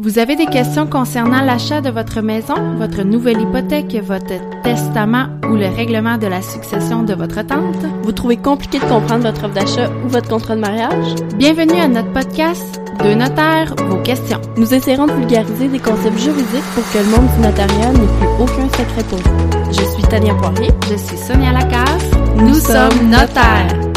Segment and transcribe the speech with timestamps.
[0.00, 5.56] Vous avez des questions concernant l'achat de votre maison, votre nouvelle hypothèque, votre testament ou
[5.56, 7.84] le règlement de la succession de votre tante?
[8.04, 11.16] Vous trouvez compliqué de comprendre votre offre d'achat ou votre contrat de mariage?
[11.34, 14.40] Bienvenue à notre podcast Deux notaires, vos questions.
[14.56, 18.28] Nous essaierons de vulgariser des concepts juridiques pour que le monde du notariat n'ait plus
[18.38, 19.72] aucun secret pour vous.
[19.72, 20.70] Je suis Tania Poirier.
[20.88, 22.10] Je suis Sonia Lacasse.
[22.36, 23.87] Nous, sommes notaires.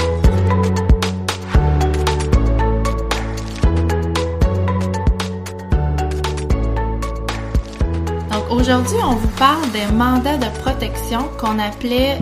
[8.62, 12.20] Aujourd'hui, on vous parle des mandats de protection qu'on appelait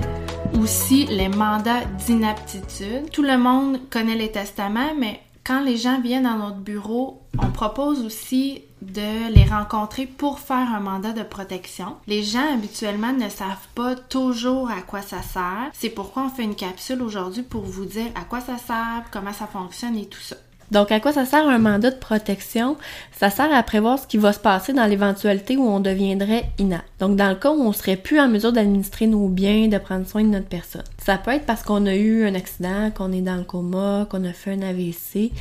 [0.57, 3.11] aussi les mandats d'inaptitude.
[3.11, 7.51] Tout le monde connaît les testaments, mais quand les gens viennent dans notre bureau, on
[7.51, 11.97] propose aussi de les rencontrer pour faire un mandat de protection.
[12.07, 15.69] Les gens habituellement ne savent pas toujours à quoi ça sert.
[15.73, 19.33] C'est pourquoi on fait une capsule aujourd'hui pour vous dire à quoi ça sert, comment
[19.33, 20.37] ça fonctionne et tout ça.
[20.71, 22.77] Donc, à quoi ça sert un mandat de protection?
[23.11, 26.87] Ça sert à prévoir ce qui va se passer dans l'éventualité où on deviendrait inapte.
[26.99, 30.07] Donc, dans le cas où on serait plus en mesure d'administrer nos biens, de prendre
[30.07, 30.83] soin de notre personne.
[31.03, 34.23] Ça peut être parce qu'on a eu un accident, qu'on est dans le coma, qu'on
[34.25, 35.31] a fait un AVC,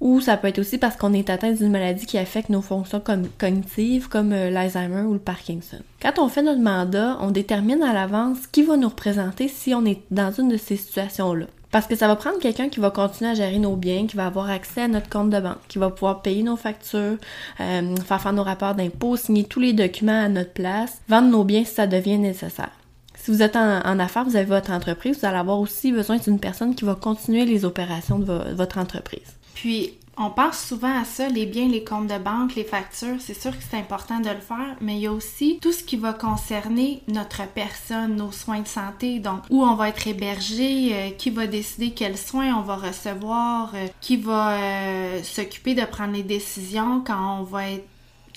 [0.00, 3.02] ou ça peut être aussi parce qu'on est atteint d'une maladie qui affecte nos fonctions
[3.38, 5.78] cognitives comme euh, l'Alzheimer ou le Parkinson.
[6.00, 9.84] Quand on fait notre mandat, on détermine à l'avance qui va nous représenter si on
[9.84, 11.46] est dans une de ces situations-là.
[11.70, 14.26] Parce que ça va prendre quelqu'un qui va continuer à gérer nos biens, qui va
[14.26, 17.16] avoir accès à notre compte de banque, qui va pouvoir payer nos factures,
[17.60, 21.44] euh, faire faire nos rapports d'impôts, signer tous les documents à notre place, vendre nos
[21.44, 22.72] biens si ça devient nécessaire.
[23.14, 26.40] Si vous êtes en, affaires, vous avez votre entreprise, vous allez avoir aussi besoin d'une
[26.40, 29.36] personne qui va continuer les opérations de votre entreprise.
[29.54, 33.40] Puis, on pense souvent à ça, les biens, les comptes de banque, les factures, c'est
[33.40, 35.96] sûr que c'est important de le faire, mais il y a aussi tout ce qui
[35.96, 41.10] va concerner notre personne, nos soins de santé, donc où on va être hébergé, euh,
[41.10, 46.12] qui va décider quels soins on va recevoir, euh, qui va euh, s'occuper de prendre
[46.12, 47.86] les décisions quand on va être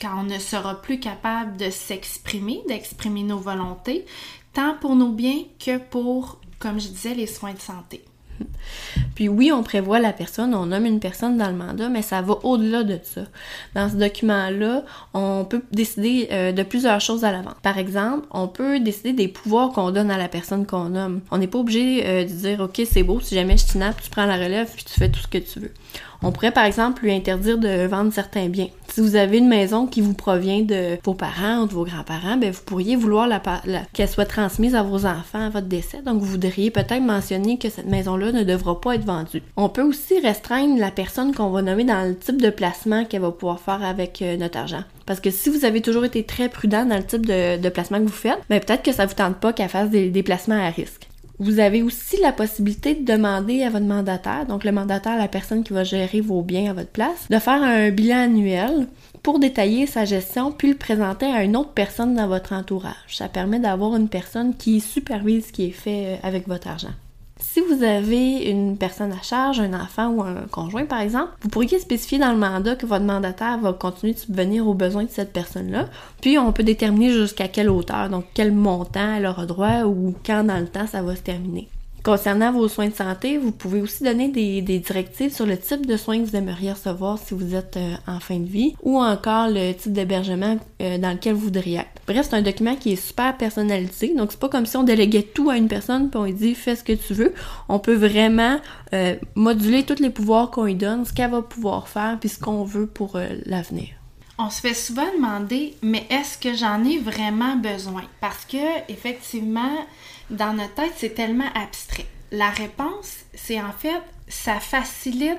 [0.02, 4.06] quand on ne sera plus capable de s'exprimer, d'exprimer nos volontés,
[4.54, 8.04] tant pour nos biens que pour, comme je disais, les soins de santé.
[9.15, 12.21] Puis oui, on prévoit la personne, on nomme une personne dans le mandat, mais ça
[12.21, 13.21] va au-delà de ça.
[13.75, 17.53] Dans ce document-là, on peut décider euh, de plusieurs choses à l'avant.
[17.61, 21.21] Par exemple, on peut décider des pouvoirs qu'on donne à la personne qu'on nomme.
[21.31, 24.09] On n'est pas obligé euh, de dire OK, c'est beau, si jamais je t'inapte, tu
[24.09, 25.71] prends la relève puis tu fais tout ce que tu veux.
[26.25, 28.69] On pourrait par exemple lui interdire de vendre certains biens.
[28.87, 32.37] Si vous avez une maison qui vous provient de vos parents ou de vos grands-parents,
[32.37, 33.27] ben vous pourriez vouloir
[33.91, 36.01] qu'elle soit transmise à vos enfants à votre décès.
[36.01, 39.43] Donc vous voudriez peut-être mentionner que cette maison-là ne devra pas être vendue.
[39.58, 43.21] On peut aussi restreindre la personne qu'on va nommer dans le type de placement qu'elle
[43.21, 44.83] va pouvoir faire avec euh, notre argent.
[45.05, 48.05] Parce que si vous avez toujours été très prudent dans le type de, placement que
[48.05, 50.69] vous faites, ben peut-être que ça vous tente pas qu'elle fasse des, des placements à
[50.69, 51.08] risque.
[51.39, 55.63] Vous avez aussi la possibilité de demander à votre mandataire, donc le mandataire, la personne
[55.63, 58.87] qui va gérer vos biens à votre place, de faire un bilan annuel
[59.23, 62.93] pour détailler sa gestion puis le présenter à une autre personne dans votre entourage.
[63.08, 66.93] Ça permet d'avoir une personne qui supervise ce qui est fait euh, avec votre argent.
[67.43, 71.49] Si vous avez une personne à charge, un enfant ou un conjoint par exemple, vous
[71.49, 75.09] pourriez spécifier dans le mandat que votre mandataire va continuer de subvenir aux besoins de
[75.09, 75.87] cette personne-là.
[76.21, 80.45] Puis on peut déterminer jusqu'à quelle hauteur, donc quel montant elle aura droit ou quand
[80.45, 81.67] dans le temps ça va se terminer.
[82.02, 85.95] Concernant vos soins de santé, vous pouvez aussi donner des, directives sur le type de
[85.95, 89.48] soins que vous aimeriez recevoir si vous êtes euh, en fin de vie ou encore
[89.48, 91.92] le type d'hébergement euh, dans lequel vous voudriez être.
[92.08, 95.23] Bref, c'est un document qui est super personnalisé, donc c'est pas comme si on déléguait
[95.23, 97.33] tout à une personne puis on lui dit fais ce que tu veux.
[97.69, 98.59] On peut vraiment
[98.93, 102.39] euh, moduler tous les pouvoirs qu'on lui donne, ce qu'elle va pouvoir faire puis ce
[102.39, 103.89] qu'on veut pour l'avenir.
[104.39, 108.03] On se fait souvent demander, mais est-ce que j'en ai vraiment besoin?
[108.19, 108.58] Parce que,
[108.89, 109.77] effectivement,
[110.31, 112.08] dans notre tête, c'est tellement abstrait.
[112.31, 115.37] La réponse, c'est en fait, ça facilite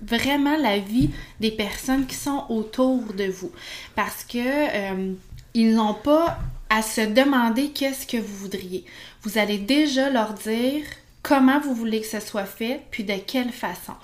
[0.00, 1.10] vraiment la vie
[1.40, 3.50] des personnes qui sont autour de vous.
[3.96, 5.12] Parce que euh,
[5.56, 8.84] ils n'ont pas à se demander qu'est-ce que vous voudriez.
[9.22, 10.84] Vous allez déjà leur dire
[11.22, 13.94] comment vous voulez que ce soit fait, puis de quelle façon.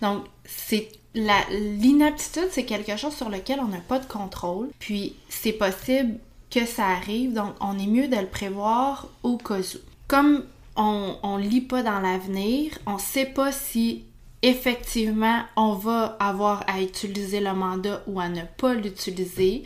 [0.00, 5.52] Donc, c'est l'inaptitude, c'est quelque chose sur lequel on n'a pas de contrôle, puis c'est
[5.52, 6.18] possible
[6.50, 9.78] que ça arrive, donc on est mieux de le prévoir au cas où.
[10.08, 10.44] Comme
[10.76, 14.04] on ne lit pas dans l'avenir, on ne sait pas si
[14.40, 19.62] effectivement on va avoir à utiliser le mandat ou à ne pas l'utiliser,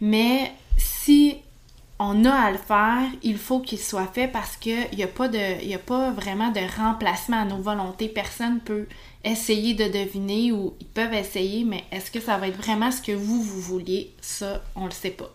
[0.00, 1.38] mais si
[1.98, 5.26] on a à le faire, il faut qu'il soit fait parce qu'il n'y a, pas
[5.26, 8.08] a pas vraiment de remplacement à nos volontés.
[8.08, 8.86] Personne peut
[9.22, 13.00] essayer de deviner ou ils peuvent essayer, mais est-ce que ça va être vraiment ce
[13.00, 14.12] que vous, vous vouliez?
[14.20, 15.30] Ça, on le sait pas.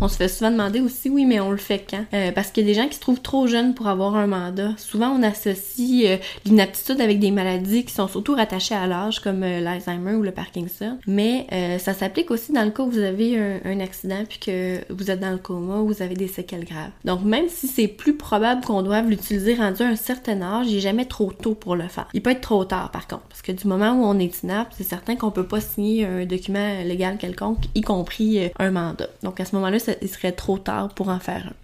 [0.00, 2.04] On se fait souvent demander aussi, oui, mais on le fait quand?
[2.14, 4.26] Euh, parce qu'il y a des gens qui se trouvent trop jeunes pour avoir un
[4.26, 4.70] mandat.
[4.76, 9.42] Souvent, on associe euh, l'inaptitude avec des maladies qui sont surtout rattachées à l'âge, comme
[9.42, 10.98] euh, l'Alzheimer ou le Parkinson.
[11.06, 11.46] Mais
[11.78, 15.20] ça s'applique aussi dans le cas où vous avez un, accident puis que vous êtes
[15.20, 16.90] dans le coma ou vous avez des séquelles graves.
[17.04, 20.74] Donc, même si c'est plus probable qu'on doive l'utiliser rendu à un certain âge, il
[20.74, 22.08] n'est jamais trop tôt pour le faire.
[22.14, 24.74] Il peut être trop tard, par contre, parce que du moment où on est inapte,
[24.76, 29.08] c'est certain qu'on peut pas signer un document légal quelconque, y compris un mandat.
[29.22, 31.54] Donc, à ce moment-là, il serait trop tard pour en faire un.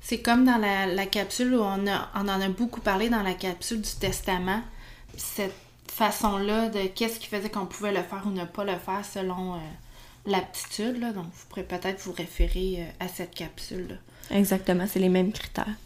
[0.00, 3.34] C'est comme dans la, capsule où on, a, on en a beaucoup parlé dans la
[3.34, 4.62] capsule du testament.
[5.16, 5.54] Cette
[5.88, 9.54] façon-là de qu'est-ce qui faisait qu'on pouvait le faire ou ne pas le faire selon
[9.54, 9.58] euh,
[10.26, 11.00] l'aptitude.
[11.00, 13.98] Donc, vous pourrez peut-être vous référer euh, à cette capsule.
[14.30, 14.36] -là.
[14.36, 15.76] Exactement, c'est les mêmes critères.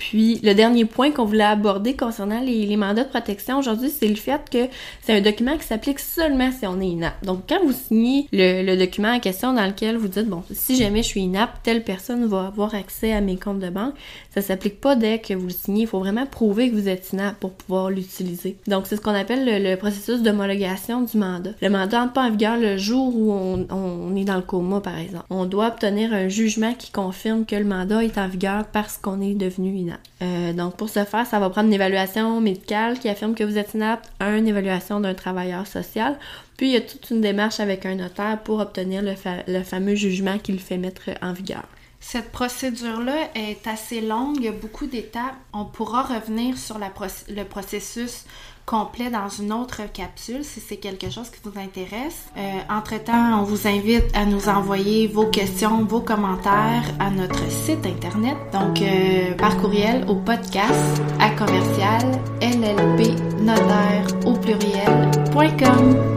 [0.00, 4.14] Puis le dernier point qu'on voulait aborder concernant les, mandats de protection aujourd'hui, c'est le
[4.14, 4.66] fait que
[5.02, 7.22] c'est un document qui s'applique seulement si on est inapte.
[7.22, 11.02] Donc quand vous signez le, document en question dans lequel vous dites bon si jamais
[11.02, 13.92] je suis inapte, telle personne va avoir accès à mes comptes de banque,
[14.34, 15.82] ça s'applique pas dès que vous le signez.
[15.82, 18.56] Il faut vraiment prouver que vous êtes inapte pour pouvoir l'utiliser.
[18.68, 21.50] Donc c'est ce qu'on appelle le, processus d'homologation du mandat.
[21.60, 24.80] Le mandat entre pas en vigueur le jour où on, on est dans le coma
[24.80, 25.26] par exemple.
[25.28, 29.20] On doit obtenir un jugement qui confirme que le mandat est en vigueur parce qu'on
[29.20, 29.89] est devenu inapte.
[30.22, 33.58] Euh, donc, pour ce faire, ça va prendre une évaluation médicale qui affirme que vous
[33.58, 36.18] êtes inapte, une évaluation d'un travailleur social,
[36.56, 40.38] puis il y a toute une démarche avec un notaire pour obtenir le, fameux jugement
[40.38, 41.64] qui le fait mettre en vigueur.
[42.00, 45.36] Cette procédure-là est assez longue, il y a beaucoup d'étapes.
[45.52, 48.24] On pourra revenir sur le processus
[48.66, 52.26] complet dans une autre capsule si c'est quelque chose qui vous intéresse.
[52.36, 57.84] Euh, entre-temps, on vous invite à nous envoyer vos questions, vos commentaires à notre site
[57.84, 62.02] internet, donc euh, par courriel au podcast à commercial
[62.40, 66.09] llpnotaire au pluriel.com.